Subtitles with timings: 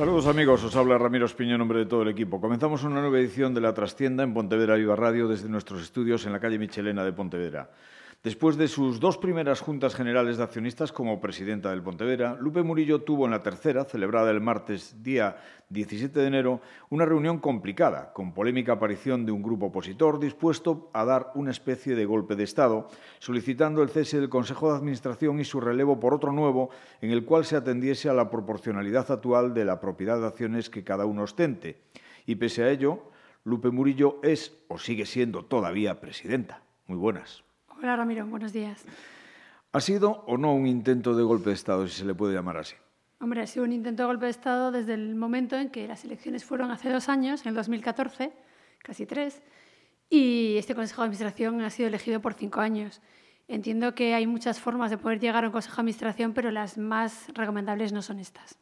[0.00, 2.40] Saludos amigos, os habla Ramiro Espiño en nombre de todo el equipo.
[2.40, 6.32] Comenzamos una nueva edición de La Trastienda en Pontevedra Viva Radio desde nuestros estudios en
[6.32, 7.68] la calle Michelena de Pontevedra.
[8.22, 13.00] Después de sus dos primeras juntas generales de accionistas como presidenta del Pontevedra, Lupe Murillo
[13.00, 15.38] tuvo en la tercera, celebrada el martes día
[15.70, 16.60] 17 de enero,
[16.90, 21.94] una reunión complicada, con polémica aparición de un grupo opositor dispuesto a dar una especie
[21.94, 22.88] de golpe de Estado,
[23.20, 26.68] solicitando el cese del Consejo de Administración y su relevo por otro nuevo,
[27.00, 30.84] en el cual se atendiese a la proporcionalidad actual de la propiedad de acciones que
[30.84, 31.80] cada uno ostente.
[32.26, 33.02] Y pese a ello,
[33.44, 36.62] Lupe Murillo es o sigue siendo todavía presidenta.
[36.86, 37.44] Muy buenas.
[37.82, 38.84] Hola Ramiro, buenos días.
[39.72, 42.58] ¿Ha sido o no un intento de golpe de Estado, si se le puede llamar
[42.58, 42.74] así?
[43.20, 46.04] Hombre, ha sido un intento de golpe de Estado desde el momento en que las
[46.04, 48.32] elecciones fueron hace dos años, en el 2014,
[48.80, 49.40] casi tres,
[50.10, 53.00] y este Consejo de Administración ha sido elegido por cinco años.
[53.48, 56.76] Entiendo que hay muchas formas de poder llegar a un Consejo de Administración, pero las
[56.76, 58.58] más recomendables no son estas.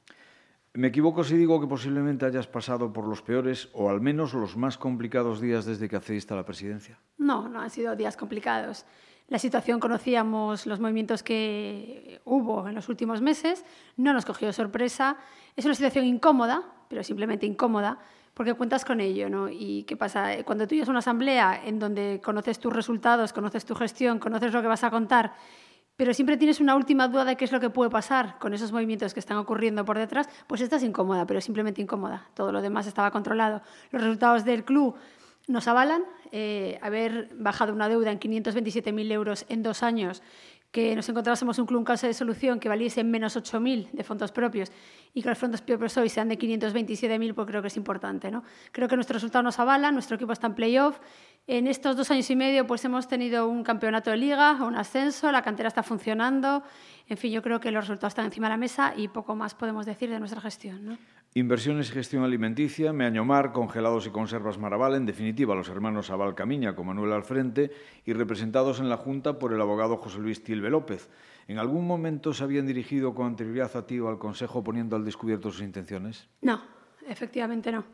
[0.74, 4.56] ¿Me equivoco si digo que posiblemente hayas pasado por los peores o al menos los
[4.56, 7.00] más complicados días desde que accediste a la presidencia?
[7.16, 8.84] No, no han sido días complicados
[9.28, 13.64] la situación conocíamos los movimientos que hubo en los últimos meses,
[13.96, 15.18] no nos cogió sorpresa.
[15.54, 17.98] Es una situación incómoda, pero simplemente incómoda,
[18.32, 19.28] porque cuentas con ello.
[19.28, 19.50] ¿no?
[19.50, 20.42] ¿Y qué pasa?
[20.44, 24.62] Cuando tú llegas una asamblea en donde conoces tus resultados, conoces tu gestión, conoces lo
[24.62, 25.34] que vas a contar,
[25.98, 28.72] pero siempre tienes una última duda de qué es lo que puede pasar con esos
[28.72, 32.28] movimientos que están ocurriendo por detrás, pues estás incómoda, pero simplemente incómoda.
[32.34, 33.60] Todo lo demás estaba controlado.
[33.90, 34.94] Los resultados del club
[35.48, 40.22] nos avalan eh, haber bajado una deuda en 527.000 euros en dos años,
[40.70, 44.70] que nos encontrásemos un en caso de solución que valiese menos 8.000 de fondos propios
[45.14, 48.30] y que los fondos propios hoy sean de 527.000, pues creo que es importante.
[48.30, 48.44] ¿no?
[48.72, 50.98] Creo que nuestro resultado nos avala, nuestro equipo está en playoff.
[51.50, 55.32] En estos dos años y medio pues hemos tenido un campeonato de liga, un ascenso,
[55.32, 56.62] la cantera está funcionando.
[57.08, 59.54] En fin, yo creo que los resultados están encima de la mesa y poco más
[59.54, 60.84] podemos decir de nuestra gestión.
[60.84, 60.98] ¿no?
[61.32, 66.76] Inversiones y gestión alimenticia, Meañomar, Congelados y Conservas Maraval, en definitiva los hermanos Abal Camiña
[66.76, 67.70] con Manuel al frente
[68.04, 71.08] y representados en la Junta por el abogado José Luis Tilbe López.
[71.46, 75.04] ¿En algún momento se habían dirigido con anterioridad a ti o al Consejo poniendo al
[75.06, 76.28] descubierto sus intenciones?
[76.42, 76.60] No,
[77.08, 77.86] efectivamente no.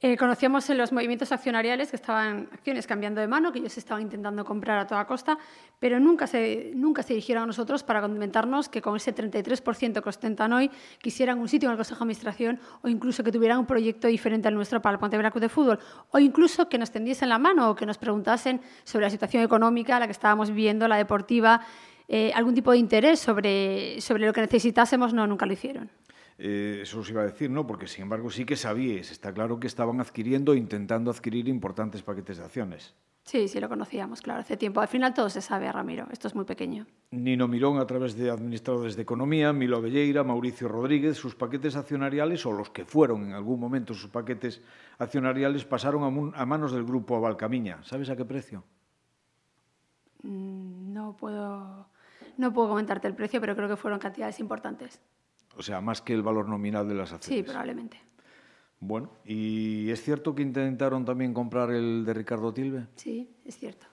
[0.00, 4.00] Eh, conocíamos en los movimientos accionariales que estaban acciones cambiando de mano, que ellos estaban
[4.00, 5.36] intentando comprar a toda costa,
[5.80, 10.08] pero nunca se, nunca se dirigieron a nosotros para comentarnos que con ese 33% que
[10.08, 10.70] ostentan hoy
[11.02, 14.46] quisieran un sitio en el Consejo de Administración o incluso que tuvieran un proyecto diferente
[14.46, 15.80] al nuestro para el Pontevedra Club de Fútbol
[16.12, 19.98] o incluso que nos tendiesen la mano o que nos preguntasen sobre la situación económica,
[19.98, 21.62] la que estábamos viviendo, la deportiva,
[22.06, 25.90] eh, algún tipo de interés sobre, sobre lo que necesitásemos, no, nunca lo hicieron.
[26.38, 27.66] Eh, eso os iba a decir, ¿no?
[27.66, 32.38] Porque, sin embargo, sí que sabíais, está claro que estaban adquiriendo, intentando adquirir importantes paquetes
[32.38, 32.94] de acciones.
[33.24, 34.80] Sí, sí, lo conocíamos, claro, hace tiempo.
[34.80, 36.86] Al final todo se sabe, Ramiro, esto es muy pequeño.
[37.10, 42.46] Nino Mirón, a través de administradores de economía, Milo Velleira, Mauricio Rodríguez, sus paquetes accionariales,
[42.46, 44.62] o los que fueron en algún momento sus paquetes
[44.98, 47.82] accionariales, pasaron a, manos del grupo Avalcamiña.
[47.82, 48.64] ¿Sabes a qué precio?
[50.22, 51.86] Mm, no puedo,
[52.38, 55.02] no puedo comentarte el precio, pero creo que fueron cantidades importantes.
[55.58, 57.44] O sea, más que el valor nominal de las acciones.
[57.44, 57.98] Sí, probablemente.
[58.78, 62.86] Bueno, ¿y es cierto que intentaron también comprar el de Ricardo Tilbe?
[62.94, 63.86] Sí, es cierto.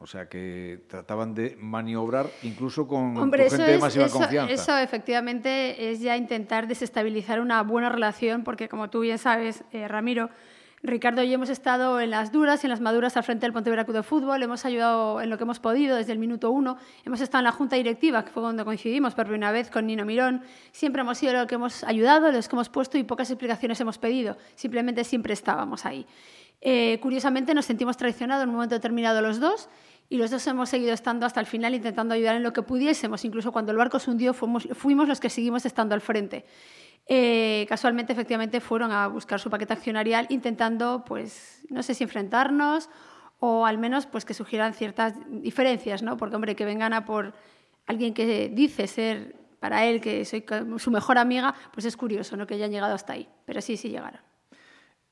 [0.00, 4.52] O sea, que trataban de maniobrar incluso con gente de masiva confianza.
[4.52, 9.86] Eso efectivamente es ya intentar desestabilizar una buena relación, porque como tú bien sabes, eh,
[9.86, 10.28] Ramiro,
[10.86, 13.54] Ricardo y yo hemos estado en las duras y en las maduras al frente del
[13.54, 16.76] Pontevedra Club de Fútbol, hemos ayudado en lo que hemos podido desde el minuto uno,
[17.06, 20.04] hemos estado en la junta directiva, que fue donde coincidimos por primera vez con Nino
[20.04, 23.80] Mirón, siempre hemos sido los que hemos ayudado, los que hemos puesto y pocas explicaciones
[23.80, 26.06] hemos pedido, simplemente siempre estábamos ahí.
[26.60, 29.70] Eh, curiosamente nos sentimos traicionados en un momento determinado los dos
[30.08, 33.24] y los dos hemos seguido estando hasta el final intentando ayudar en lo que pudiésemos,
[33.24, 36.44] incluso cuando el barco se hundió fuimos, fuimos los que seguimos estando al frente.
[37.06, 42.88] Eh, casualmente, efectivamente, fueron a buscar su paquete accionarial intentando, pues, no sé si enfrentarnos
[43.40, 46.16] o al menos pues, que surgieran ciertas diferencias, ¿no?
[46.16, 47.34] Porque, hombre, que vengan a por
[47.86, 50.44] alguien que dice ser para él, que soy
[50.78, 52.46] su mejor amiga, pues es curioso, ¿no?
[52.46, 53.28] Que hayan llegado hasta ahí.
[53.44, 54.20] Pero sí, sí llegaron.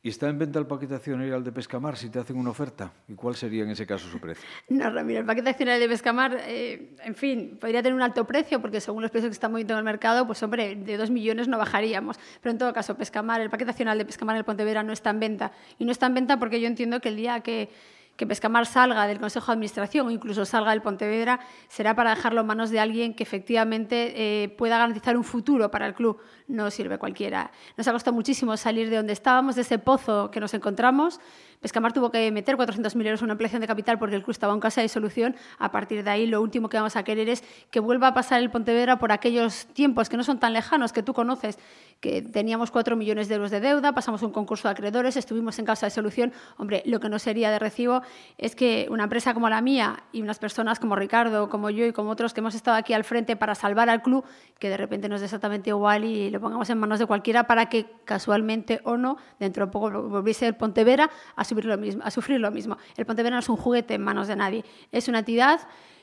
[0.04, 2.92] ¿Y está en venta el paquete accionarial de Pescamar si te hacen una oferta?
[3.06, 4.44] ¿Y cuál sería en ese caso su precio?
[4.68, 8.60] No, Ramiro, el paquete accionarial de Pescamar, eh, en fin, podría tener un alto precio
[8.60, 11.46] porque según los precios que están moviendo en el mercado, pues hombre, de dos millones
[11.46, 12.18] no bajaríamos.
[12.40, 15.10] Pero en todo caso, Pescamar, el paquete accionarial de Pescamar en el Pontevedra no está
[15.10, 15.52] en venta.
[15.78, 17.70] Y no está en venta porque yo entiendo que el día que
[18.16, 22.42] que Pescamar salga del Consejo de Administración o incluso salga del Pontevedra será para dejarlo
[22.42, 26.18] en manos de alguien que efectivamente eh, pueda garantizar un futuro para el club.
[26.48, 27.50] No sirve cualquiera.
[27.76, 31.20] Nos ha costado muchísimo salir de donde estábamos, de ese pozo que nos encontramos,
[31.62, 34.52] Pescamar tuvo que meter 400.000 euros en una ampliación de capital porque el club estaba
[34.52, 35.36] en casa de solución.
[35.60, 38.42] A partir de ahí, lo último que vamos a querer es que vuelva a pasar
[38.42, 41.60] el Pontevedra por aquellos tiempos que no son tan lejanos, que tú conoces,
[42.02, 45.64] que teníamos 4 millones de euros de deuda, pasamos un concurso de acreedores, estuvimos en
[45.64, 46.32] casa de solución.
[46.58, 48.02] Hombre, lo que no sería de recibo
[48.38, 51.92] es que una empresa como la mía y unas personas como Ricardo, como yo y
[51.92, 54.24] como otros que hemos estado aquí al frente para salvar al club,
[54.58, 57.66] que de repente nos dé exactamente igual y lo pongamos en manos de cualquiera para
[57.66, 62.78] que casualmente o no, dentro de poco volviese el Pontevedra a sufrir lo mismo.
[62.96, 65.60] El Pontevedra no es un juguete en manos de nadie, es una entidad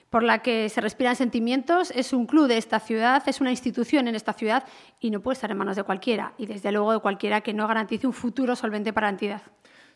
[0.10, 4.08] por la que se respiran sentimientos, es un club de esta ciudad, es una institución
[4.08, 4.66] en esta ciudad
[5.00, 7.68] y no puede estar en manos de cualquiera, y desde luego de cualquiera que no
[7.68, 9.42] garantice un futuro solvente para la entidad.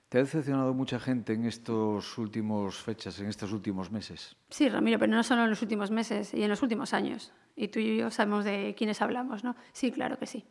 [0.09, 4.35] ¿Te ha decepcionado mucha gente en estos últimos fechas, en estos últimos meses?
[4.49, 7.33] Sí, Ramiro, pero no solo en los últimos meses y en los últimos años.
[7.55, 9.55] Y tú y yo sabemos de quiénes hablamos, ¿no?
[9.71, 10.45] Sí, claro que sí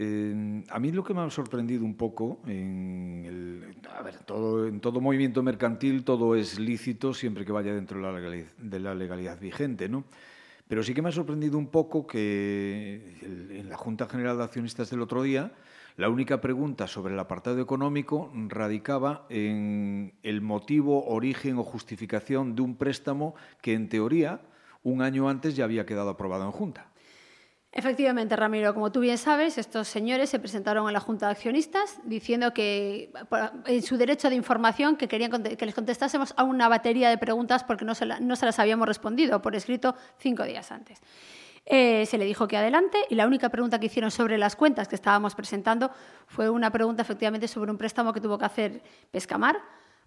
[0.00, 5.00] a mí lo que me ha sorprendido un poco, en, a ver, todo, en todo
[5.00, 9.38] movimiento mercantil todo es lícito siempre que vaya dentro de la legalidad, de la legalidad
[9.38, 10.04] vigente, ¿no?
[10.68, 13.18] Pero sí que me ha sorprendido un poco que
[13.50, 15.52] en la Junta General de Accionistas del otro día,
[15.96, 22.62] la única pregunta sobre el apartado económico radicaba en el motivo, origen o justificación de
[22.62, 24.40] un préstamo que, en teoría,
[24.82, 26.89] un año antes ya había quedado aprobado en Junta.
[27.72, 32.00] Efectivamente, Ramiro, como tú bien sabes, estos señores se presentaron a la Junta de Accionistas
[32.02, 33.12] diciendo que
[33.66, 37.62] en su derecho de información que querían que les contestásemos a una batería de preguntas
[37.62, 41.00] porque no se, las habíamos respondido por escrito cinco días antes.
[41.64, 44.88] Eh, se le dijo que adelante y la única pregunta que hicieron sobre las cuentas
[44.88, 45.92] que estábamos presentando
[46.26, 48.82] fue una pregunta efectivamente sobre un préstamo que tuvo que hacer
[49.12, 49.60] Pescamar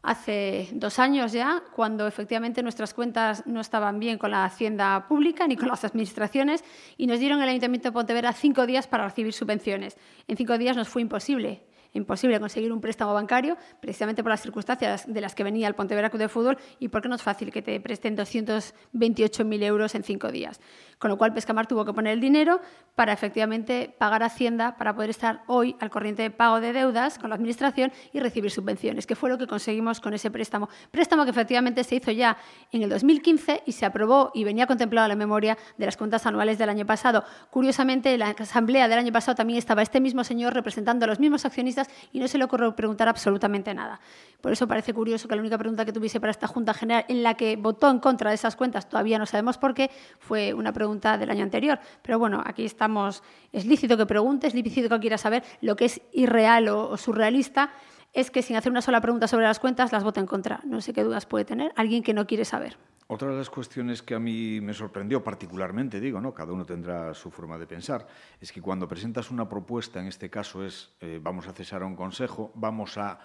[0.04, 5.48] hace dos años ya, cuando efectivamente nuestras cuentas no estaban bien con la hacienda pública
[5.48, 6.64] ni con las administraciones
[6.98, 9.98] y nos dieron el Ayuntamiento de Pontevedra cinco días para recibir subvenciones.
[10.28, 15.06] En cinco días nos fue imposible imposible conseguir un préstamo bancario, precisamente por las circunstancias
[15.08, 17.62] de las que venía el Pontevedra Club de Fútbol y porque no es fácil que
[17.62, 20.60] te presten 228.000 euros en cinco días.
[20.98, 22.62] Con lo cual, Pescamar tuvo que poner el dinero
[22.96, 27.30] para efectivamente pagar Hacienda para poder estar hoy al corriente de pago de deudas con
[27.30, 30.70] la Administración y recibir subvenciones, que fue lo que conseguimos con ese préstamo.
[30.92, 32.38] Préstamo que efectivamente se hizo ya
[32.72, 36.26] en el 2015 y se aprobó y venía contemplado en la memoria de las cuentas
[36.26, 37.24] anuales del año pasado.
[37.50, 41.20] Curiosamente, en la asamblea del año pasado también estaba este mismo señor representando a los
[41.20, 44.00] mismos accionistas y no se le ocurrió preguntar absolutamente nada.
[44.42, 47.24] Por eso parece curioso que la única pregunta que tuviese para esta Junta General en
[47.24, 49.90] la que votó en contra de esas cuentas, todavía no sabemos por qué,
[50.20, 51.80] fue una pregunta del año anterior.
[52.02, 55.86] Pero bueno, aquí estamos, es lícito que pregunte, es lícito que quiera saber lo que
[55.86, 57.72] es irreal o, surrealista
[58.14, 60.60] es que sin hacer una sola pregunta sobre las cuentas las vota en contra.
[60.66, 62.78] No sé qué dudas puede tener alguien que no quiere saber.
[63.08, 66.34] Otra de las cuestiones que a mí me sorprendió particularmente, digo, ¿no?
[66.34, 68.08] cada uno tendrá su forma de pensar,
[68.40, 71.86] es que cuando presentas una propuesta, en este caso es eh, vamos a cesar a
[71.86, 73.20] un consejo, vamos a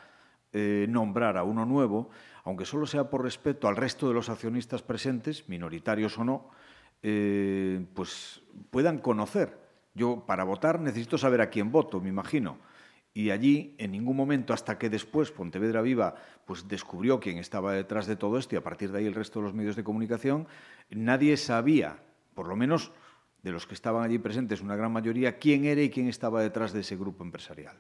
[0.53, 2.11] eh, nombrar a uno nuevo,
[2.45, 6.51] aunque solo sea por respeto al resto de los accionistas presentes, minoritarios o no,
[7.03, 9.69] eh, pues puedan conocer.
[9.95, 12.59] Yo para votar necesito saber a quién voto, me imagino
[13.19, 16.15] y allí en ningún momento hasta que después Pontevedra Viva
[16.47, 19.41] pues descubrió quién estaba detrás de todo esto y a partir de ahí el resto
[19.41, 20.47] de los medios de comunicación
[20.91, 21.99] nadie sabía
[22.35, 22.93] por lo menos
[23.43, 26.73] de los que estaban allí presentes una gran mayoría quién era y quién estaba detrás
[26.73, 27.77] de ese grupo empresarial.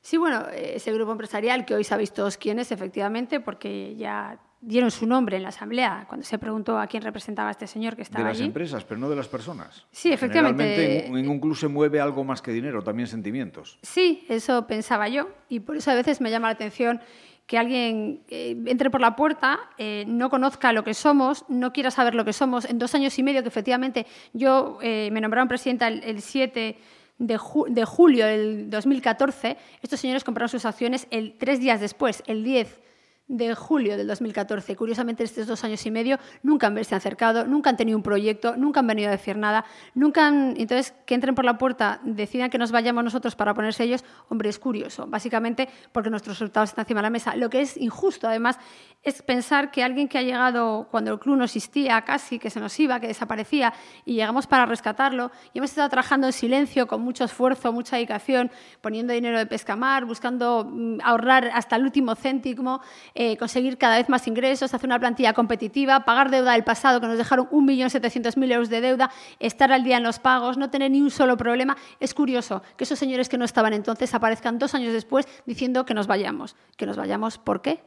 [0.00, 4.90] Sí, bueno, ese grupo empresarial que hoy sabéis todos quién es, efectivamente, porque ya dieron
[4.90, 8.28] su nombre en la asamblea cuando se preguntó a quién representaba este señor que estaba
[8.28, 8.38] allí.
[8.38, 9.86] De las empresas, pero no de las personas.
[9.90, 11.06] Sí, efectivamente.
[11.06, 13.78] En, un club se mueve algo más que dinero, también sentimientos.
[13.82, 15.28] Sí, eso pensaba yo.
[15.48, 17.00] Y por eso a veces me llama la atención
[17.46, 21.90] que alguien eh, entre por la puerta, eh, no conozca lo que somos, no quiera
[21.90, 22.64] saber lo que somos.
[22.64, 26.78] En dos años y medio que efectivamente yo eh, me nombraron presidenta el, el 7
[27.18, 32.80] de, julio del 2014, estos señores compraron sus acciones el, tres días después, el 10
[33.26, 34.76] de julio del 2014.
[34.76, 38.56] Curiosamente, estos dos años y medio nunca han verse acercado, nunca han tenido un proyecto,
[38.56, 39.64] nunca han venido a decir nada,
[39.94, 40.54] nunca han...
[40.58, 44.50] Entonces, que entren por la puerta, decidan que nos vayamos nosotros para ponerse ellos, hombre,
[44.50, 47.34] es curioso, básicamente porque nuestros resultados están encima de la mesa.
[47.36, 48.58] Lo que es injusto, además,
[49.02, 52.60] es pensar que alguien que ha llegado cuando el club no existía casi, que se
[52.60, 53.72] nos iba, que desaparecía,
[54.04, 58.50] y llegamos para rescatarlo, y hemos estado trabajando en silencio, con mucho esfuerzo, mucha dedicación,
[58.80, 62.80] poniendo dinero de pescamar, buscando mm, ahorrar hasta el último céntimo,
[63.16, 67.06] eh, conseguir cada vez más ingresos, hacer una plantilla competitiva, pagar deuda del pasado, que
[67.06, 71.00] nos dejaron 1.700.000 euros de deuda, estar al día en los pagos, no tener ni
[71.00, 71.76] un solo problema.
[72.00, 75.94] Es curioso que esos señores que no estaban entonces aparezcan dos años después diciendo que
[75.94, 76.56] nos vayamos.
[76.76, 77.84] ¿Que nos vayamos por qué?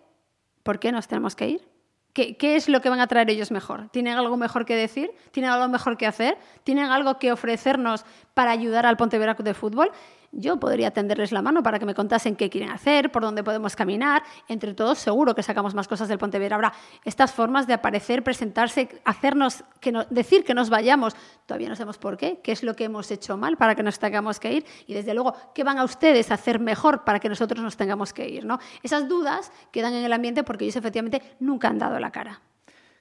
[0.63, 1.67] ¿Por qué nos tenemos que ir?
[2.13, 3.89] ¿Qué, ¿Qué, es lo que van a traer ellos mejor?
[3.89, 5.11] ¿Tienen algo mejor que decir?
[5.31, 6.37] ¿Tienen algo mejor que hacer?
[6.63, 9.91] ¿Tienen algo que ofrecernos para ayudar al Pontevedra de Fútbol?
[10.31, 13.75] Yo podría tenderles la mano para que me contasen qué quieren hacer, por dónde podemos
[13.75, 14.23] caminar.
[14.47, 16.55] Entre todos, seguro que sacamos más cosas del Pontevedra.
[16.55, 16.73] Habrá
[17.05, 19.63] estas formas de aparecer, presentarse, hacernos,
[20.09, 21.15] decir que nos vayamos.
[21.45, 23.99] Todavía no sabemos por qué, qué es lo que hemos hecho mal para que nos
[23.99, 27.29] tengamos que ir y, desde luego, qué van a ustedes a hacer mejor para que
[27.29, 28.45] nosotros nos tengamos que ir.
[28.45, 28.59] ¿no?
[28.83, 32.41] Esas dudas quedan en el ambiente porque ellos efectivamente nunca han dado la cara.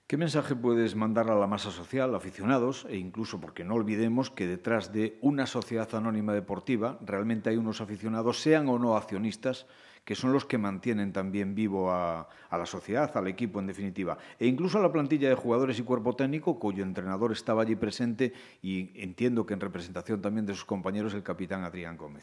[0.07, 4.47] ¿Qué mensaje puedes mandar a la masa social, aficionados, e incluso porque no olvidemos que
[4.47, 9.67] detrás de una sociedad anónima deportiva realmente hay unos aficionados, sean o no accionistas,
[10.05, 14.47] que son los que mantienen también vivo a, la sociedad, al equipo en definitiva, e
[14.47, 18.33] incluso a la plantilla de jugadores y cuerpo técnico, cuyo entrenador estaba allí presente
[18.63, 22.23] y entiendo que en representación también de sus compañeros, el capitán Adrián Gómez?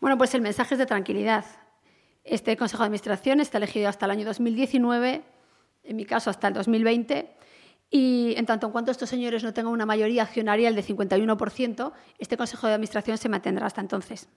[0.00, 1.44] Bueno, pues el mensaje es de tranquilidad.
[2.24, 5.22] Este Consejo de Administración está elegido hasta el año 2019
[5.84, 7.36] en mi caso hasta el 2020,
[7.94, 12.36] y en tanto en cuanto estos señores no tengan una mayoría accionarial de 51%, este
[12.38, 14.28] Consejo de Administración se mantendrá hasta entonces.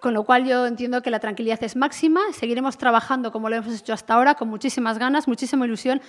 [0.00, 3.80] Con lo cual yo entiendo que la tranquilidad es máxima, seguiremos trabajando como lo hemos
[3.80, 6.02] hecho hasta ahora, con muchísimas ganas, muchísima ilusión.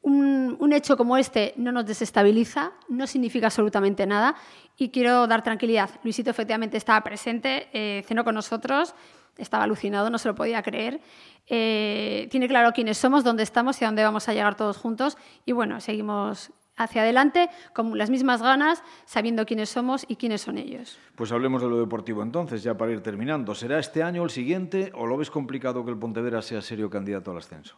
[0.00, 4.36] Un, hecho como este no nos desestabiliza, no significa absolutamente nada
[4.76, 5.90] y quiero dar tranquilidad.
[6.02, 8.94] Luisito efectivamente estaba presente, eh, cenó con nosotros,
[9.38, 11.00] estaba alucinado, no se lo podía creer.
[11.46, 15.16] Eh, tiene claro quiénes somos, dónde estamos y a dónde vamos a llegar todos juntos.
[15.44, 20.58] Y bueno, seguimos hacia adelante con las mismas ganas, sabiendo quiénes somos y quiénes son
[20.58, 20.98] ellos.
[21.14, 23.54] Pues hablemos de lo deportivo entonces, ya para ir terminando.
[23.54, 27.30] ¿Será este año el siguiente o lo ves complicado que el Pontevedra sea serio candidato
[27.30, 27.76] al ascenso?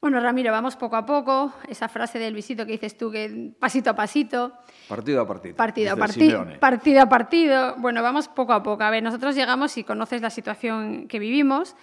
[0.00, 1.52] Bueno, Ramiro, vamos poco a poco.
[1.68, 4.52] Esa frase del visito que dices tú, que pasito a pasito.
[4.88, 5.56] Partido a partido.
[5.56, 6.46] Partido a partido.
[6.58, 7.74] Partido a partido.
[7.76, 8.82] Bueno, vamos poco a poco.
[8.82, 11.76] A ver, nosotros llegamos y conoces la situación que vivimos.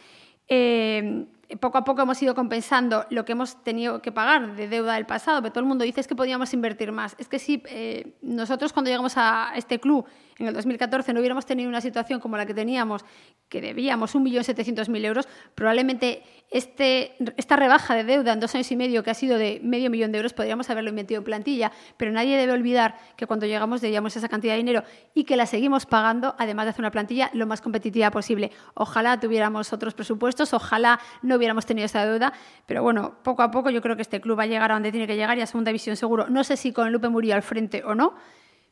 [0.48, 4.96] Eh, poco a poco hemos ido compensando lo que hemos tenido que pagar de deuda
[4.96, 7.16] del pasado, pero todo el mundo dice es que podíamos invertir más.
[7.20, 10.06] Es que si eh, nosotros cuando llegamos a este club
[10.40, 13.06] en el 2014 no hubiéramos tenido una situación como la que teníamos,
[13.50, 19.04] que debíamos 1.700.000 euros, probablemente este, esta rebaja de deuda en dos años y medio,
[19.04, 22.38] que ha sido de medio millón de euros, podríamos haberlo metido en plantilla, pero nadie
[22.38, 26.36] debe olvidar que cuando llegamos debíamos esa cantidad de dinero y que la seguimos pagando,
[26.38, 28.52] además de hacer una plantilla lo más competitiva posible.
[28.76, 32.34] Ojalá tuviéramos otros presupuestos, ojalá no hubiéramos tenido esa deuda,
[32.66, 34.92] pero bueno, poco a poco yo creo que este club va a llegar a donde
[34.92, 36.28] tiene que llegar y a segunda división seguro.
[36.30, 38.14] No sé si con Lupe Murillo al frente o no,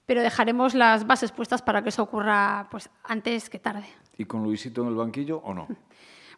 [0.06, 3.86] pero dejaremos las bases puestas para que eso ocurra pues, antes que tarde.
[4.18, 5.68] ¿Y con Luisito en el banquillo o no?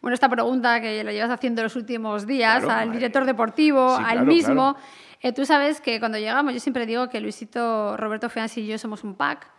[0.00, 4.76] Bueno, esta pregunta que la llevas haciendo los últimos días al director deportivo, al mismo.
[5.20, 8.78] Eh, tú sabes que cuando llegamos, yo siempre digo que Luisito, Roberto Feansi y yo
[8.78, 9.50] somos un pack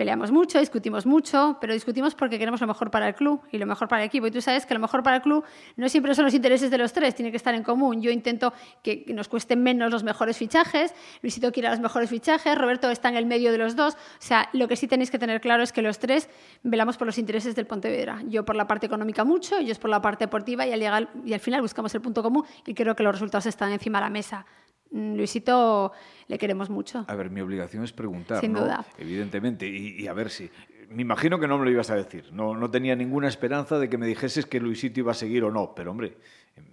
[0.00, 3.66] peleamos mucho, discutimos mucho, pero discutimos porque queremos lo mejor para el club y lo
[3.66, 4.26] mejor para el equipo.
[4.28, 5.44] Y tú sabes que lo mejor para el club
[5.76, 8.00] no siempre son los intereses de los tres, tiene que estar en común.
[8.00, 12.88] Yo intento que nos cuesten menos los mejores fichajes, Luisito quiere los mejores fichajes, Roberto
[12.90, 13.92] está en el medio de los dos.
[13.92, 16.30] O sea, lo que sí tenéis que tener claro es que los tres
[16.62, 18.22] velamos por los intereses del Pontevedra.
[18.26, 21.40] Yo por la parte económica mucho, ellos por la parte deportiva y al, y al
[21.40, 24.46] final buscamos el punto común y creo que los resultados están encima de la mesa.
[24.90, 25.92] Mm, Luisito
[26.26, 27.04] le queremos mucho.
[27.08, 28.84] A ver, mi obligación es preguntar, Sin duda.
[28.98, 30.50] Evidentemente, y, a ver si...
[30.90, 32.30] Me imagino que no me lo ibas a decir.
[32.32, 35.50] No, no tenía ninguna esperanza de que me dijeses que Luisito iba a seguir o
[35.52, 35.72] no.
[35.72, 36.16] Pero, hombre,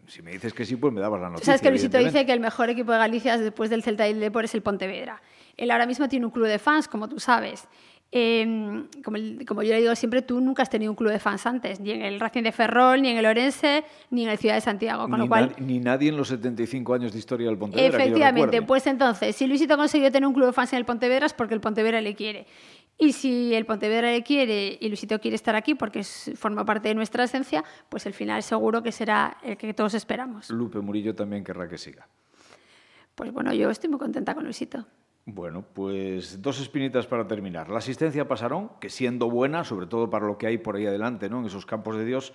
[0.07, 1.45] si me dices que sí, pues me dabas la noticia.
[1.45, 4.19] Sabes que Luisito dice que el mejor equipo de Galicia después del Celta y el
[4.19, 5.21] Depor es el Pontevedra.
[5.55, 7.67] Él ahora mismo tiene un club de fans, como tú sabes.
[8.09, 11.45] Em, como, como, yo le digo siempre, tú nunca has tenido un club de fans
[11.45, 14.55] antes, ni en el Racing de Ferrol, ni en el Orense, ni en el Ciudad
[14.55, 15.03] de Santiago.
[15.03, 17.97] Con ni, lo cual, ni nadie en los 75 años de historia del Pontevedra.
[17.97, 21.25] Efectivamente, pues entonces, si Luisito ha conseguido tener un club de fans en el Pontevedra
[21.25, 22.47] es porque el Pontevedra le quiere.
[22.97, 26.95] Y si el Pontevedra le quiere y Luisito quiere estar aquí porque forma parte de
[26.95, 30.49] nuestra esencia, pues el final seguro que será el que todos esperamos.
[30.49, 32.07] Lupe Murillo también querrá que siga.
[33.13, 34.85] Pues bueno, yo estoy muy contenta con Luisito.
[35.29, 37.67] Bueno, pues dos espinitas para terminar.
[37.69, 40.85] La asistencia a Pasarón, que siendo buena, sobre todo para lo que hay por ahí
[40.85, 41.41] adelante, ¿no?
[41.41, 42.31] en esos campos de Dios,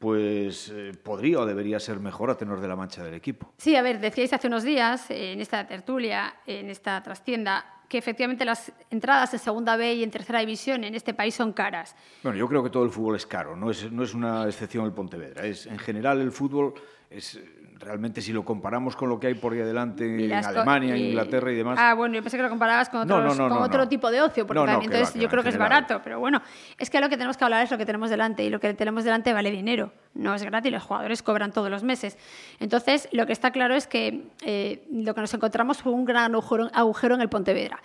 [0.00, 3.52] pues eh, podría o debería ser mejor a tenor de la mancha del equipo.
[3.58, 8.44] Sí, a ver, decíais hace unos días en esta tertulia, en esta trastienda, que efectivamente
[8.44, 11.94] las entradas en segunda B y en tercera división en este país son caras.
[12.24, 14.84] Bueno, yo creo que todo el fútbol es caro, no es, no es una excepción
[14.84, 15.46] el Pontevedra.
[15.46, 16.74] Es, en general el fútbol
[17.08, 17.40] es
[17.82, 21.56] realmente si lo comparamos con lo que hay por ahí adelante en Alemania, Inglaterra y
[21.56, 21.78] demás.
[21.80, 25.20] Ah, bueno, yo pensé que lo comparabas con, otro tipo de ocio, porque también entonces
[25.20, 26.40] yo creo que es barato, pero bueno,
[26.78, 28.72] es que lo que tenemos que hablar es lo que tenemos delante y lo que
[28.74, 32.16] tenemos delante vale dinero, no es gratis, los jugadores cobran todos los meses.
[32.60, 36.34] Entonces, lo que está claro es que eh, lo que nos encontramos fue un gran
[36.34, 37.80] agujero en el Pontevedra.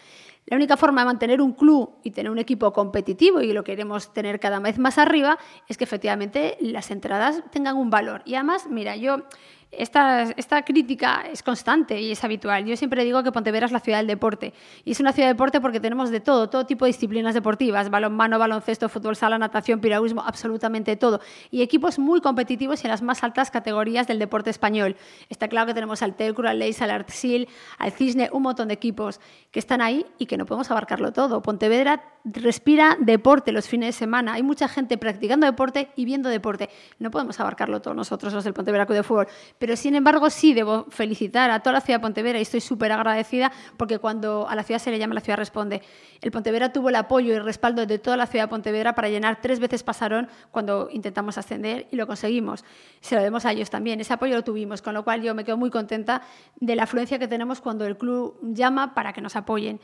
[0.47, 4.13] La única forma de mantener un club y tener un equipo competitivo, y lo queremos
[4.13, 5.37] tener cada vez más arriba,
[5.67, 8.21] es que efectivamente las entradas tengan un valor.
[8.23, 9.23] Y además, mira, yo
[9.71, 10.33] esta,
[10.65, 12.65] crítica es constante y es habitual.
[12.65, 14.53] Yo siempre digo que Pontevedra es la ciudad del deporte.
[14.85, 17.89] Y es una ciudad del deporte porque tenemos de todo, todo tipo de disciplinas deportivas,
[17.89, 21.19] balonmano, baloncesto, fútbol sala, natación, piragüismo, absolutamente todo.
[21.51, 24.95] Y equipos muy competitivos y en las más altas categorías del deporte español.
[25.29, 28.73] Está claro que tenemos al Telcur, al Leis, al Artsil, al Cisne, un montón de
[28.73, 29.19] equipos
[29.51, 31.41] que están ahí y que no podemos abarcarlo todo.
[31.41, 34.33] Pontevedra respira deporte los fines de semana.
[34.33, 36.69] Hay mucha gente practicando deporte y viendo deporte.
[36.99, 39.27] No podemos abarcarlo todo nosotros, los del Pontevedra Club de Fútbol.
[39.59, 42.91] Pero sin embargo, sí debo felicitar a toda la ciudad de Pontevedra y estoy súper
[42.91, 45.81] agradecida porque cuando a la ciudad se le llama, la ciudad responde.
[46.21, 49.09] El Pontevedra tuvo el apoyo y el respaldo de toda la ciudad de Pontevedra para
[49.09, 52.63] llenar tres veces Pasarón cuando intentamos ascender y lo conseguimos.
[53.01, 53.99] Se lo demos a ellos también.
[53.99, 56.21] Ese apoyo lo tuvimos, con lo cual yo me quedo muy contenta
[56.59, 59.79] de la afluencia que tenemos cuando el club llama para que nos apoyen.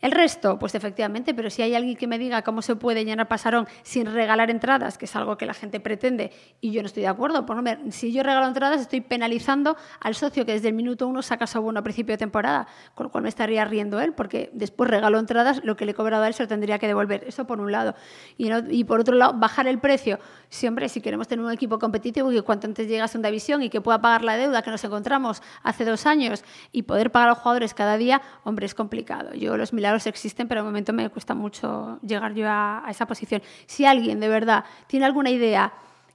[0.00, 3.28] El resto, pues efectivamente, pero si hay alguien que me diga cómo se puede llenar
[3.28, 7.02] Pasarón sin regalar entradas, que es algo que la gente pretende y yo no estoy
[7.02, 10.74] de acuerdo, por no si yo regalo entradas estoy penalizando al socio que desde el
[10.74, 13.98] minuto uno saca su abono a principio de temporada, con lo cual me estaría riendo
[14.00, 16.78] él, porque después regalo entradas, lo que le he cobrado a él se lo tendría
[16.78, 17.24] que devolver.
[17.26, 17.94] Eso por un lado.
[18.36, 20.18] Y, por otro lado, bajar el precio.
[20.48, 23.70] Siempre, si queremos tener un equipo competitivo que cuanto antes llegue a segunda división y
[23.70, 27.32] que pueda pagar la deuda que nos encontramos hace dos años y poder pagar a
[27.32, 29.34] los jugadores cada día, hombre, es complicado.
[29.34, 33.42] Yo los milagros existen, pero de momento me cuesta mucho llegar yo a, esa posición.
[33.66, 35.72] Si alguien de verdad tiene alguna idea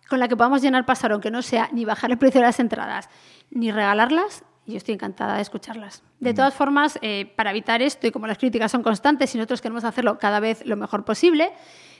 [0.09, 2.59] con la que podamos llenar Pasarón, que no sea ni bajar el precio de las
[2.59, 3.09] entradas,
[3.49, 6.03] ni regalarlas, yo estoy encantada de escucharlas.
[6.19, 9.61] De todas formas, eh, para evitar esto, y como las críticas son constantes y nosotros
[9.61, 11.51] queremos hacerlo cada vez lo mejor posible,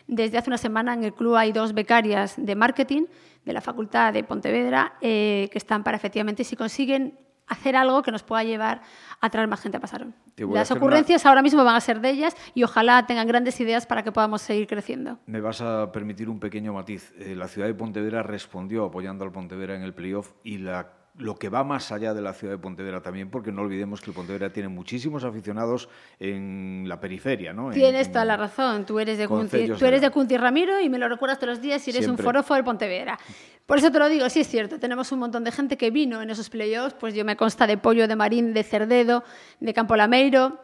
[0.08, 3.06] desde hace una semana en el club hay dos becarias de marketing
[3.46, 7.18] de la Facultad de Pontevedra eh, que están para efectivamente, si consiguen
[7.52, 8.82] hacer algo que nos pueda llevar
[9.20, 10.16] a traer más gente a Pasarón.
[10.38, 14.04] Las ocurrencias ahora mismo van a ser de ellas y ojalá tengan grandes ideas para
[14.04, 15.20] que podamos seguir creciendo.
[15.26, 17.14] Me vas a permitir un pequeño matiz.
[17.20, 21.36] Eh, la ciudad de Pontevedra respondió apoyando al Pontevedra en el playoff y la lo
[21.36, 24.16] que va más allá de la ciudad de Pontevedra también, porque no olvidemos que el
[24.16, 25.88] Pontevedra tiene muchísimos aficionados
[26.20, 27.70] en la periferia, ¿no?
[27.70, 30.98] Tienes toda la razón, tú eres de Cunti, tú eres de Cunti Ramiro y me
[30.98, 33.20] lo recuerdas todos los días y eres un forofo del Pontevedra.
[33.66, 36.22] Por eso te lo digo, sí es cierto, tenemos un montón de gente que vino
[36.22, 39.24] en esos playoffs, pues yo me consta de Pollo, de Marín, de Cerdedo,
[39.60, 40.60] de Campo Lameiro,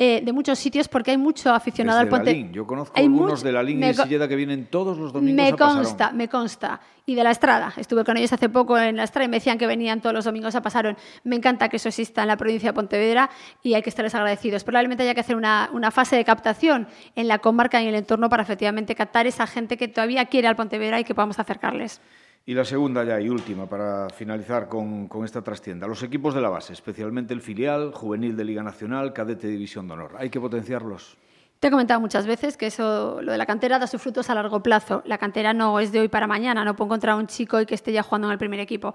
[0.00, 2.48] eh, de muchos sitios porque hay mucho aficionado al Ponte.
[2.52, 6.12] Yo conozco algunos de la línea y Silleda que vienen todos los domingos me consta,
[6.12, 7.72] Me consta, y de la Estrada.
[7.76, 10.24] Estuve con ellos hace poco en la Estrada y me decían que venían todos los
[10.24, 10.96] domingos a Pasaron.
[11.24, 13.28] Me encanta que eso exista en la provincia de Pontevedra
[13.60, 14.62] y hay que estarles agradecidos.
[14.62, 17.96] Probablemente haya que hacer una, una fase de captación en la comarca y en el
[17.96, 22.00] entorno para efectivamente captar esa gente que todavía quiere al Pontevedra y que podamos acercarles.
[22.46, 25.86] Y la segunda ya y última para finalizar con, esta trastienda.
[25.86, 29.94] Los equipos de la base, especialmente el filial, juvenil de Liga Nacional, cadete División de
[29.94, 30.16] Honor.
[30.18, 31.18] ¿Hay que potenciarlos?
[31.60, 34.34] Te he comentado muchas veces que eso, lo de la cantera da sus frutos a
[34.34, 35.02] largo plazo.
[35.04, 37.66] La cantera no es de hoy para mañana, no puedo encontrar a un chico y
[37.66, 38.94] que esté ya jugando en el primer equipo.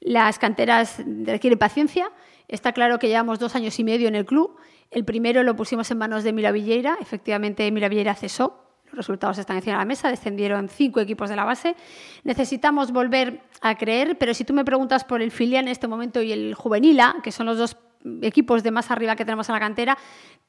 [0.00, 2.10] Las canteras requieren paciencia.
[2.48, 4.56] Está claro que llevamos dos años y medio en el club.
[4.90, 6.98] El primero lo pusimos en manos de Mila Villeira.
[7.00, 11.36] Efectivamente, Mila Villeira cesó los resultados están encima de la mesa, descendieron cinco equipos de
[11.36, 11.76] la base.
[12.24, 16.22] Necesitamos volver a creer, pero si tú me preguntas por el filial en este momento
[16.22, 17.76] y el juvenila, que son los dos
[18.22, 19.98] equipos de más arriba que tenemos en la cantera,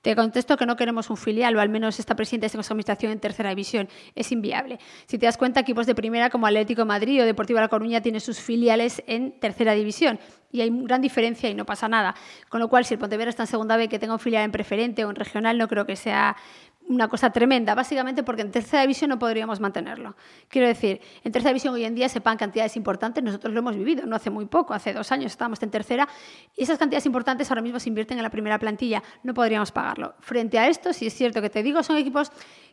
[0.01, 3.12] te contesto que no queremos un filial, o al menos esta presidenta de esta administración
[3.12, 3.88] en tercera división.
[4.15, 4.80] Es inviable.
[5.06, 8.21] Si te das cuenta, equipos de primera como Atlético Madrid o Deportivo La Coruña tienen
[8.21, 10.19] sus filiales en tercera división.
[10.51, 12.15] Y hay gran diferencia y no pasa nada.
[12.49, 14.51] Con lo cual, si el Pontevedra está en segunda B, que tenga un filial en
[14.51, 16.36] preferente o en regional, no creo que sea
[16.88, 20.15] una cosa tremenda, básicamente porque en tercera división no podríamos mantenerlo.
[20.50, 23.76] Quiero decir, en tercera división hoy en día se pagan cantidades importantes, nosotros lo hemos
[23.76, 26.08] vivido, no hace muy poco, hace dos años estábamos en tercera,
[26.56, 30.15] y esas cantidades importantes ahora mismo se invierten en la primera plantilla, no podríamos pagarlo.
[30.20, 32.32] Frente a esto, si es cierto que te digo, son equipos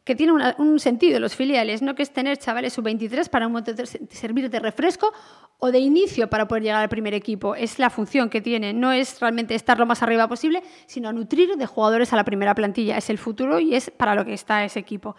[0.08, 3.74] que tienen un sentido, los filiales, no que es tener chavales sub-23 para un momento
[4.08, 5.12] servir de refresco
[5.58, 7.54] o de inicio para poder llegar al primer equipo.
[7.54, 11.56] Es la función que tiene, no es realmente estar lo más arriba posible, sino nutrir
[11.56, 12.96] de jugadores a la primera plantilla.
[12.96, 15.14] Es el futuro y es para lo que está ese equipo.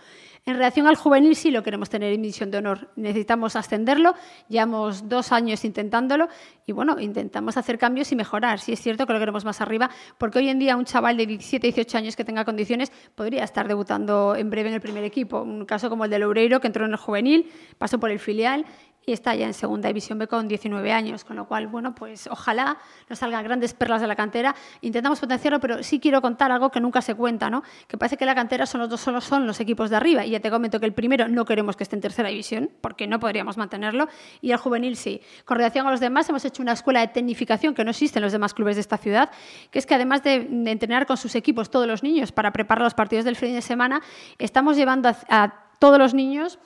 [0.45, 2.89] En relación al juvenil sí lo queremos tener en misión de honor.
[2.95, 4.15] Necesitamos ascenderlo,
[4.47, 6.27] llevamos dos años intentándolo
[6.65, 8.59] y bueno, intentamos hacer cambios y mejorar.
[8.59, 11.27] Sí es cierto que lo queremos más arriba, porque hoy en día un chaval de
[11.27, 15.41] 17, 18 años que tenga condiciones podría estar debutando en breve en el primer equipo.
[15.41, 18.65] Un caso como el de Loureiro, que entró en el juvenil, pasó por el filial
[19.09, 22.27] y está ya en segunda división B con 19 años, con lo cual, bueno, pues
[22.27, 22.77] ojalá
[23.09, 24.55] nos salgan grandes perlas de la cantera.
[24.81, 27.63] Intentamos potenciarlo, pero sí quiero contar algo que nunca se cuenta, ¿no?
[27.87, 30.29] Que parece que la cantera son los dos solo son los equipos de arriba y
[30.29, 33.19] ya te comento que el primero no queremos que esté en tercera división porque no
[33.19, 34.07] podríamos mantenerlo
[34.41, 35.21] y el juvenil sí.
[35.43, 38.23] Con relación a los demás hemos hecho una escuela de tecnificación que no existe en
[38.23, 39.31] los demás clubes de esta ciudad,
[39.71, 40.35] que es que además de,
[40.69, 44.03] entrenar con sus equipos todos los niños para preparar los partidos del fin de semana,
[44.37, 46.59] estamos llevando a todos los niños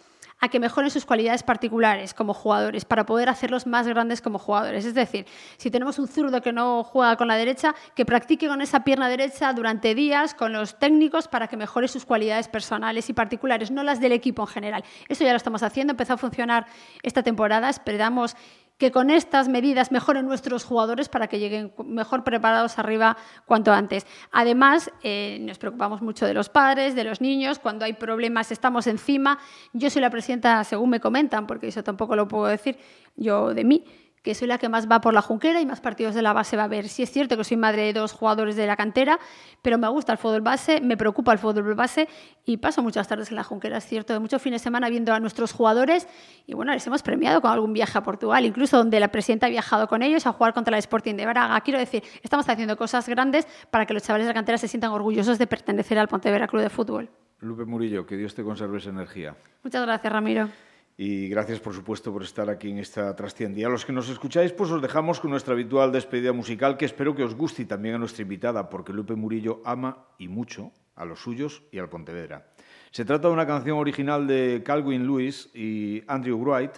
[0.44, 4.84] a que mejoren sus cualidades particulares como jugadores para poder hacerlos más grandes como jugadores.
[4.84, 5.26] Es decir,
[5.56, 9.08] si tenemos un zurdo que no juega con la derecha, que practique con esa pierna
[9.08, 13.84] derecha durante días con los técnicos para que mejore sus cualidades personales y particulares, no
[13.84, 14.84] las del equipo en general.
[15.08, 16.66] Eso ya lo estamos haciendo, empezó a funcionar
[17.04, 18.36] esta temporada, esperamos
[18.84, 23.16] que con estas medidas mejoren nuestros jugadores para que lleguen mejor preparados arriba
[23.46, 24.06] cuanto antes.
[24.30, 28.86] Además, eh, nos preocupamos mucho de los padres, de los niños, cuando hay problemas estamos
[28.88, 29.40] encima.
[29.72, 32.78] Yo soy la presidenta, según me comentan, porque eso tampoco lo puedo decir
[33.16, 33.86] yo de mí,
[34.24, 36.56] que soy la que más va por la junquera y más partidos de la base
[36.56, 36.88] va a ver.
[36.88, 39.20] Sí es cierto que soy madre de dos jugadores de la cantera,
[39.62, 42.08] pero me gusta el fútbol base, me preocupa el fútbol base
[42.46, 45.14] y paso muchas tardes en la junquera, es cierto, de muchos fines de semana viendo
[45.14, 46.08] a nuestros jugadores
[46.48, 49.50] y bueno, les hemos premiado con algún viaje a Portugal, incluso donde la presidenta ha
[49.50, 51.60] viajado con ellos a jugar contra el Sporting de Braga.
[51.62, 54.92] Quiero decir, estamos haciendo cosas grandes para que los chavales de la cantera se sientan
[54.92, 57.10] orgullosos de pertenecer al Pontevedra Club de Fútbol.
[57.40, 59.36] Lupe Murillo, que Dios te conserve esa energía.
[59.64, 60.48] Muchas gracias, Ramiro.
[60.96, 63.60] Y gracias, por supuesto, por estar aquí en esta trastienda.
[63.60, 66.86] Y a los que nos escucháis, pues os dejamos con nuestra habitual despedida musical, que
[66.86, 70.72] espero que os guste y también a nuestra invitada, porque Lupe Murillo ama y mucho
[70.96, 72.54] a los suyos y al Pontevedra.
[72.92, 76.74] Se trata de una canción original de Calvin Lewis y Andrew Wright,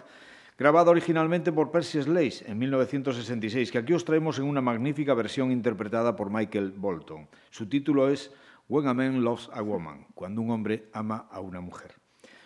[0.57, 5.51] grabada originalmente por Percy Sledge en 1966, que aquí os traemos en una magnífica versión
[5.51, 7.27] interpretada por Michael Bolton.
[7.49, 8.31] Su título es
[8.69, 12.04] When a Man Loves a Woman, cuando un hombre ama a una mujer.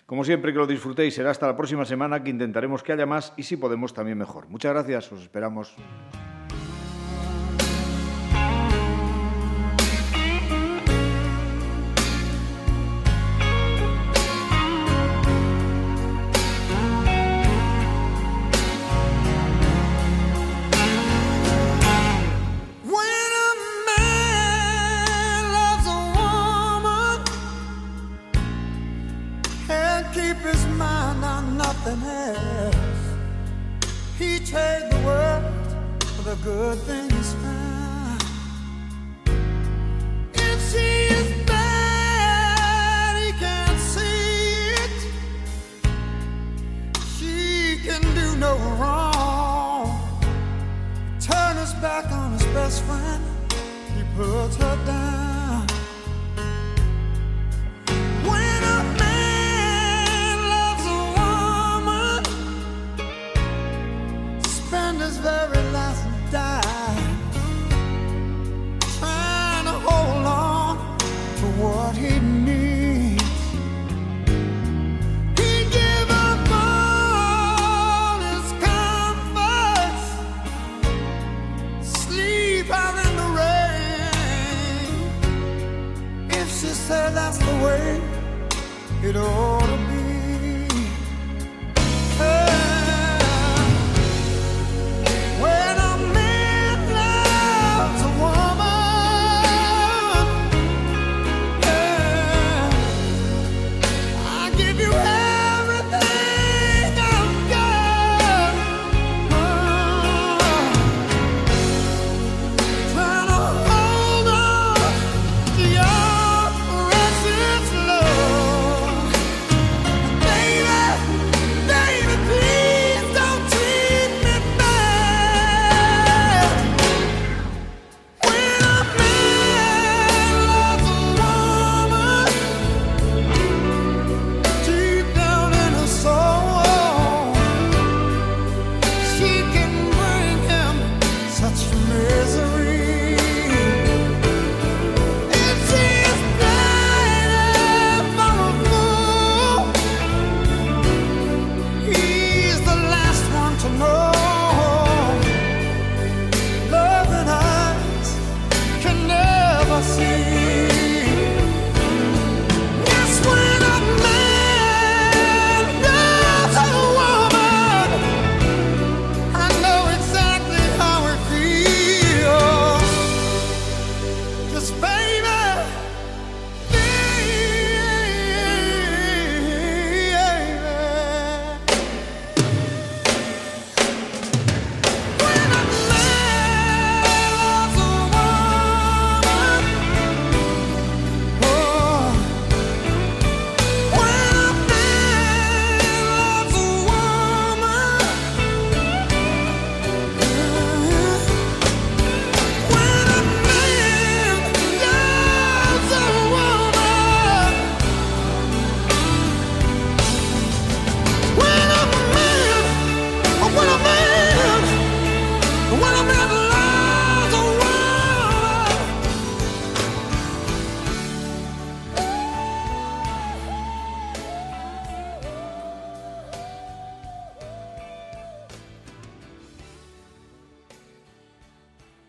[0.10, 1.13] Como siempre, que lo disfrutéis.
[1.13, 4.50] Será hasta la próxima semana que intentaremos que haya más y si podemos también mejor.
[4.50, 5.76] Muchas gracias, os esperamos.